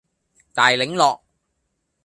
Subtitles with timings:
[0.53, 1.21] 大檸樂